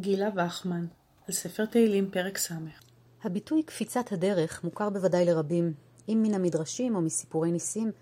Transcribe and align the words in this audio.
גילה 0.00 0.28
וחמן, 0.36 0.86
על 1.28 1.34
ספר 1.34 1.64
תהילים 1.64 2.10
פרק 2.10 2.38
ס' 2.38 2.52
הביטוי 3.24 3.62
קפיצת 3.62 4.12
הדרך 4.12 4.64
מוכר 4.64 4.90
בוודאי 4.90 5.24
לרבים, 5.24 5.74
אם 6.08 6.20
מן 6.22 6.34
המדרשים 6.34 6.96
או 6.96 7.00
מסיפורי 7.00 7.52
ניסים, 7.52 7.92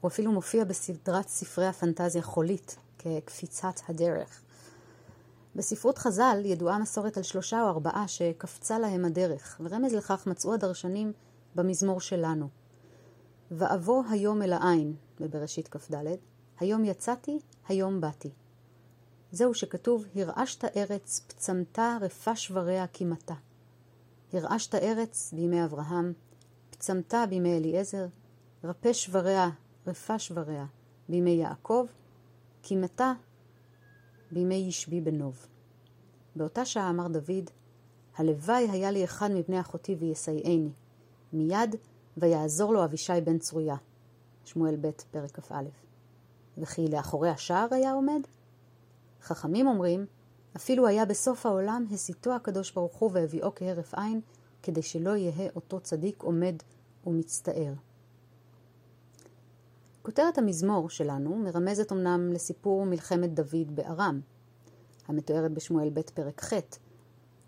הוא 0.00 0.08
אפילו 0.08 0.32
מופיע 0.32 0.64
בסדרת 0.64 1.28
ספרי 1.28 1.66
הפנטזיה 1.66 2.22
חולית, 2.22 2.76
כקפיצת 2.98 3.80
הדרך. 3.88 4.42
בספרות 5.56 5.98
חז"ל 5.98 6.42
ידועה 6.44 6.78
מסורת 6.78 7.16
על 7.16 7.22
שלושה 7.22 7.62
או 7.62 7.68
ארבעה 7.68 8.08
שקפצה 8.08 8.78
להם 8.78 9.04
הדרך, 9.04 9.60
ורמז 9.64 9.94
לכך 9.94 10.26
מצאו 10.26 10.54
הדרשנים 10.54 11.12
במזמור 11.54 12.00
שלנו. 12.00 12.48
ואבוא 13.50 14.04
היום 14.10 14.42
אל 14.42 14.52
העין, 14.52 14.94
בבראשית 15.20 15.68
כ"ד, 15.68 15.94
היום 16.60 16.84
יצאתי, 16.84 17.38
היום 17.68 18.00
באתי. 18.00 18.30
זהו 19.32 19.54
שכתוב, 19.54 20.04
הרעשת 20.14 20.64
ארץ, 20.76 21.24
פצמתה 21.26 21.98
רפה 22.00 22.36
שבריה 22.36 22.86
קימתה. 22.86 23.34
הרעשת 24.32 24.74
ארץ 24.74 25.32
בימי 25.32 25.64
אברהם, 25.64 26.12
פצמתה 26.70 27.24
בימי 27.28 27.56
אליעזר, 27.56 28.06
רפה 28.64 28.94
שבריה, 28.94 29.50
רפה 29.86 30.18
שבריה 30.18 30.66
בימי 31.08 31.30
יעקב, 31.30 31.86
קימתה 32.62 33.12
בימי 34.30 34.54
ישבי 34.54 35.00
בנוב. 35.00 35.46
באותה 36.36 36.64
שעה 36.64 36.90
אמר 36.90 37.08
דוד, 37.08 37.50
הלוואי 38.16 38.68
היה 38.70 38.90
לי 38.90 39.04
אחד 39.04 39.30
מבני 39.30 39.60
אחותי 39.60 39.94
ויסייעני. 39.94 40.70
מיד 41.32 41.76
ויעזור 42.16 42.72
לו 42.72 42.84
אבישי 42.84 43.20
בן 43.24 43.38
צרויה. 43.38 43.76
שמואל 44.44 44.76
ב', 44.80 44.90
פרק 45.10 45.40
כ"א. 45.40 45.64
וכי 46.58 46.88
לאחורי 46.88 47.30
השער 47.30 47.66
היה 47.70 47.92
עומד? 47.92 48.20
חכמים 49.22 49.66
אומרים, 49.66 50.06
אפילו 50.56 50.86
היה 50.86 51.04
בסוף 51.04 51.46
העולם 51.46 51.84
הסיתו 51.90 52.34
הקדוש 52.34 52.72
ברוך 52.72 52.96
הוא 52.96 53.10
והביאו 53.14 53.54
כהרף 53.54 53.94
עין, 53.94 54.20
כדי 54.62 54.82
שלא 54.82 55.16
יהא 55.16 55.48
אותו 55.56 55.80
צדיק 55.80 56.22
עומד 56.22 56.54
ומצטער. 57.06 57.72
כותרת 60.02 60.38
המזמור 60.38 60.90
שלנו 60.90 61.36
מרמזת 61.36 61.92
אמנם 61.92 62.32
לסיפור 62.32 62.86
מלחמת 62.86 63.34
דוד 63.34 63.74
בארם, 63.74 64.20
המתוארת 65.08 65.52
בשמואל 65.52 65.90
ב' 65.90 66.00
פרק 66.00 66.44
ח', 66.44 66.52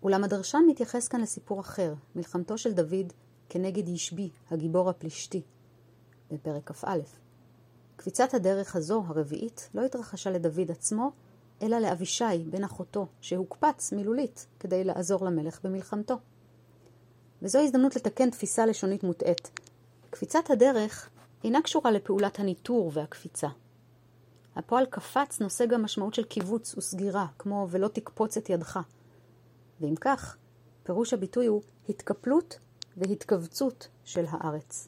אולם 0.03 0.23
הדרשן 0.23 0.63
מתייחס 0.67 1.07
כאן 1.07 1.21
לסיפור 1.21 1.59
אחר, 1.59 1.93
מלחמתו 2.15 2.57
של 2.57 2.73
דוד 2.73 3.13
כנגד 3.49 3.87
ישבי, 3.87 4.29
הגיבור 4.51 4.89
הפלישתי, 4.89 5.41
בפרק 6.31 6.71
כ"א. 6.71 6.97
קפיצת 7.95 8.33
הדרך 8.33 8.75
הזו, 8.75 9.03
הרביעית, 9.07 9.69
לא 9.73 9.85
התרחשה 9.85 10.31
לדוד 10.31 10.71
עצמו, 10.71 11.11
אלא 11.63 11.79
לאבישי, 11.79 12.43
בן 12.49 12.63
אחותו, 12.63 13.07
שהוקפץ 13.21 13.93
מילולית 13.93 14.47
כדי 14.59 14.83
לעזור 14.83 15.25
למלך 15.25 15.59
במלחמתו. 15.63 16.17
וזו 17.41 17.59
הזדמנות 17.59 17.95
לתקן 17.95 18.29
תפיסה 18.29 18.65
לשונית 18.65 19.03
מוטעית. 19.03 19.59
קפיצת 20.09 20.49
הדרך 20.49 21.09
אינה 21.43 21.61
קשורה 21.61 21.91
לפעולת 21.91 22.39
הניטור 22.39 22.91
והקפיצה. 22.93 23.47
הפועל 24.55 24.85
קפץ 24.85 25.39
נושא 25.41 25.65
גם 25.65 25.83
משמעות 25.83 26.13
של 26.13 26.23
קיבוץ 26.23 26.77
וסגירה, 26.77 27.27
כמו 27.39 27.67
ולא 27.71 27.87
תקפוץ 27.87 28.37
את 28.37 28.49
ידך. 28.49 28.79
ואם 29.81 29.95
כך, 30.01 30.37
פירוש 30.83 31.13
הביטוי 31.13 31.45
הוא 31.45 31.61
התקפלות 31.89 32.59
והתכווצות 32.97 33.87
של 34.03 34.25
הארץ. 34.29 34.87